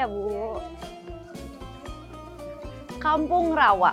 [0.00, 0.56] ya Bu.
[2.96, 3.92] Kampung Rawa.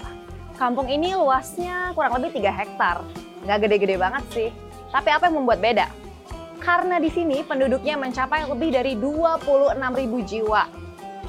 [0.56, 2.98] Kampung ini luasnya kurang lebih 3 hektar.
[3.44, 4.50] Nggak gede-gede banget sih.
[4.90, 5.88] Tapi apa yang membuat beda?
[6.64, 9.78] Karena di sini penduduknya mencapai lebih dari 26.000
[10.32, 10.64] jiwa.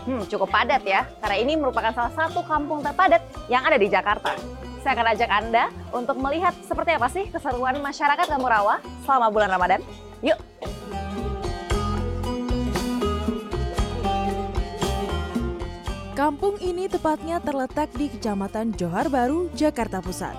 [0.09, 3.21] Hmm, cukup padat ya, karena ini merupakan salah satu kampung terpadat
[3.53, 4.33] yang ada di Jakarta.
[4.81, 9.53] Saya akan ajak Anda untuk melihat seperti apa sih keseruan masyarakat Kampung Rawa selama bulan
[9.53, 9.85] Ramadan.
[10.25, 10.39] Yuk!
[16.19, 20.35] Kampung ini tepatnya terletak di Kecamatan Johar Baru, Jakarta Pusat.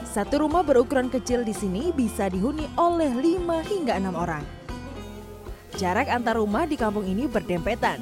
[0.00, 4.40] Satu rumah berukuran kecil di sini bisa dihuni oleh 5 hingga 6 orang.
[5.76, 8.00] Jarak antar rumah di kampung ini berdempetan.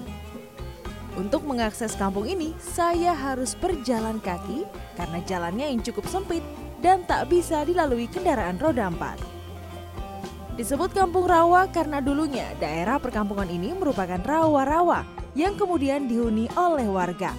[1.18, 4.62] Untuk mengakses kampung ini, saya harus berjalan kaki
[4.94, 6.46] karena jalannya yang cukup sempit
[6.78, 10.54] dan tak bisa dilalui kendaraan roda 4.
[10.54, 17.34] Disebut Kampung Rawa karena dulunya daerah perkampungan ini merupakan rawa-rawa yang kemudian dihuni oleh warga.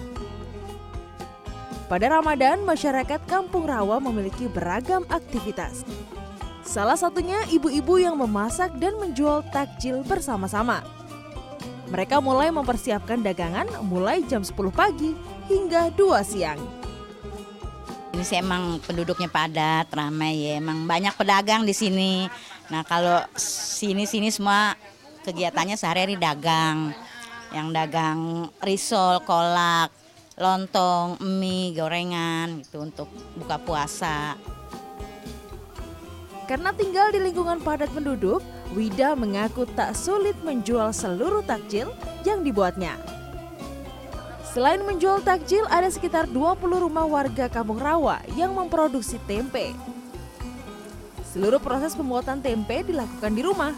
[1.86, 5.86] Pada Ramadan, masyarakat Kampung Rawa memiliki beragam aktivitas.
[6.66, 10.82] Salah satunya ibu-ibu yang memasak dan menjual takjil bersama-sama.
[11.86, 15.14] Mereka mulai mempersiapkan dagangan mulai jam 10 pagi
[15.46, 16.58] hingga 2 siang.
[18.10, 20.58] Ini sih emang penduduknya padat, ramai ya.
[20.58, 22.26] Emang banyak pedagang di sini.
[22.66, 24.74] Nah kalau sini-sini semua
[25.22, 26.90] kegiatannya sehari-hari dagang.
[27.56, 29.88] Yang dagang risol, kolak,
[30.36, 34.36] lontong, mie, gorengan gitu untuk buka puasa.
[36.44, 38.44] Karena tinggal di lingkungan padat penduduk,
[38.76, 41.88] Wida mengaku tak sulit menjual seluruh takjil
[42.28, 43.00] yang dibuatnya.
[44.52, 49.72] Selain menjual takjil, ada sekitar 20 rumah warga Kampung Rawa yang memproduksi tempe.
[51.32, 53.72] Seluruh proses pembuatan tempe dilakukan di rumah.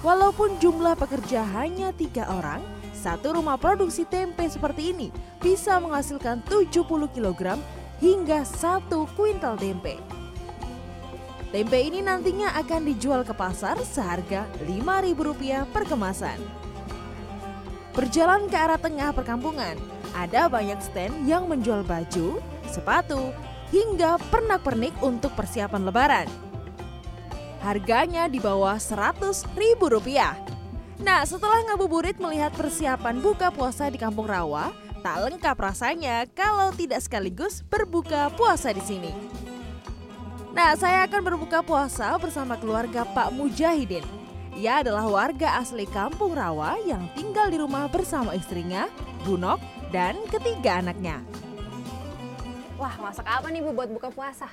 [0.00, 2.64] Walaupun jumlah pekerja hanya tiga orang,
[2.96, 5.08] satu rumah produksi tempe seperti ini
[5.44, 7.60] bisa menghasilkan 70 kg
[8.00, 10.00] hingga satu kuintal tempe.
[11.52, 16.40] Tempe ini nantinya akan dijual ke pasar seharga Rp5.000 per kemasan.
[17.92, 19.76] Berjalan ke arah tengah perkampungan,
[20.16, 22.40] ada banyak stand yang menjual baju,
[22.70, 23.34] sepatu,
[23.68, 26.49] hingga pernak-pernik untuk persiapan lebaran.
[27.60, 29.80] Harganya di bawah Rp100.000.
[31.00, 37.00] Nah, setelah ngabuburit melihat persiapan buka puasa di Kampung Rawa, tak lengkap rasanya kalau tidak
[37.04, 39.12] sekaligus berbuka puasa di sini.
[40.56, 44.04] Nah, saya akan berbuka puasa bersama keluarga Pak Mujahidin.
[44.56, 48.88] Ia adalah warga asli Kampung Rawa yang tinggal di rumah bersama istrinya,
[49.24, 51.24] Bunok, dan ketiga anaknya.
[52.80, 54.48] Wah, masak apa nih Bu buat buka puasa?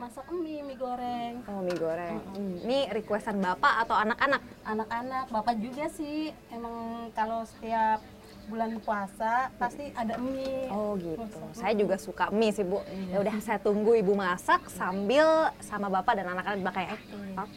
[0.00, 1.44] Masak mie mie goreng.
[1.44, 2.16] Oh mie goreng.
[2.32, 2.56] Hmm.
[2.64, 4.40] ini requestan bapak atau anak-anak?
[4.64, 6.32] Anak-anak bapak juga sih.
[6.48, 8.00] Emang kalau setiap
[8.48, 10.72] bulan puasa pasti ada mie.
[10.72, 11.20] Oh gitu.
[11.52, 12.80] Saya juga suka mie sih bu.
[12.88, 13.20] Iya.
[13.20, 16.96] ya udah saya tunggu ibu masak sambil sama bapak dan anak-anak di belakang ya.
[16.96, 17.04] Oke.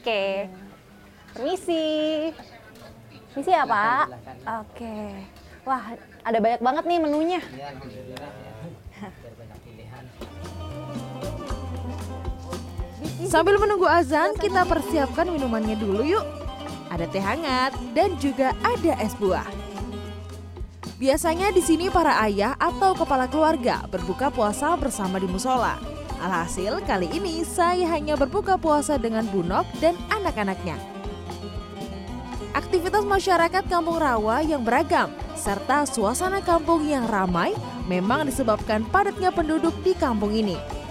[0.04, 0.32] Okay.
[0.44, 1.32] iya.
[1.32, 1.88] permisi.
[3.32, 4.06] Permisi ya pak.
[4.12, 4.84] Oke.
[4.84, 5.08] Okay.
[5.64, 5.96] wah
[6.28, 7.42] ada banyak banget nih menunya.
[7.56, 7.72] Iya,
[13.24, 16.26] Sambil menunggu azan, kita persiapkan minumannya dulu yuk.
[16.92, 19.48] Ada teh hangat dan juga ada es buah.
[21.02, 25.76] Biasanya di sini para ayah atau kepala keluarga berbuka puasa bersama di musola.
[26.24, 30.80] Alhasil kali ini saya hanya berbuka puasa dengan Bunok dan anak-anaknya.
[32.54, 37.52] Aktivitas masyarakat Kampung Rawa yang beragam serta suasana kampung yang ramai
[37.90, 40.83] memang disebabkan padatnya penduduk di kampung ini.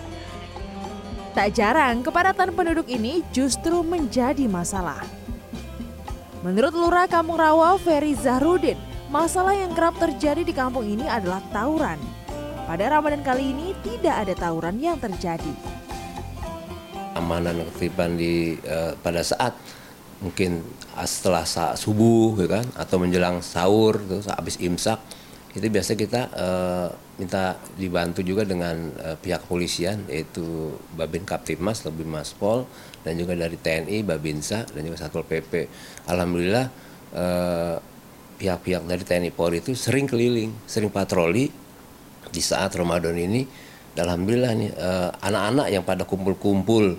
[1.32, 5.00] Tak jarang kepadatan penduduk ini justru menjadi masalah.
[6.44, 8.76] Menurut Lurah Kampung Rawa Ferry Zahrudin,
[9.09, 11.97] masalah yang kerap terjadi di kampung ini adalah tawuran.
[12.69, 15.56] Pada Ramadan kali ini tidak ada tawuran yang terjadi.
[17.17, 19.56] Amanan ketiban di uh, pada saat
[20.20, 20.61] mungkin
[21.08, 21.49] setelah
[21.81, 25.00] subuh, gitu kan, atau menjelang sahur, terus habis imsak,
[25.52, 26.88] itu biasa kita uh,
[27.20, 32.64] minta dibantu juga dengan uh, pihak kepolisian yaitu Babin Kaptimas, lebih Maspol
[33.04, 35.69] dan juga dari TNI, Babinsa dan juga Satpol PP.
[36.08, 36.66] Alhamdulillah
[37.12, 37.84] pihak
[38.40, 41.52] pihak-pihak dari TNI Polri itu sering keliling, sering patroli
[42.32, 43.44] di saat Ramadan ini.
[43.93, 44.72] Alhamdulillah nih
[45.20, 46.96] anak-anak yang pada kumpul-kumpul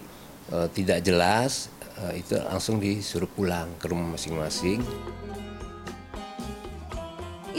[0.54, 4.82] uh, tidak jelas uh, itu langsung disuruh pulang ke rumah masing-masing.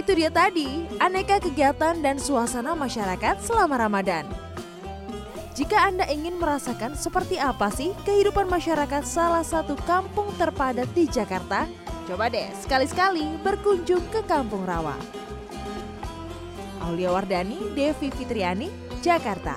[0.05, 4.29] Itu dia tadi, aneka kegiatan dan suasana masyarakat selama Ramadan.
[5.57, 11.65] Jika Anda ingin merasakan seperti apa sih kehidupan masyarakat salah satu kampung terpadat di Jakarta,
[12.05, 14.93] coba deh sekali-sekali berkunjung ke Kampung Rawa.
[16.85, 18.69] Aulia Wardani, Devi Fitriani,
[19.01, 19.57] Jakarta.